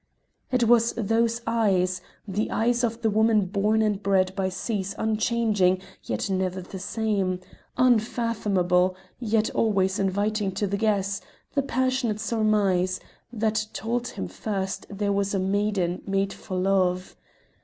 [0.51, 5.79] It was those eyes the eyes of the woman born and bred by seas unchanging
[6.01, 7.39] yet never the same;
[7.77, 11.21] unfathomable, yet always inviting to the guess,
[11.53, 12.99] the passionate surmise
[13.31, 17.15] that told him first here was a maiden made for love.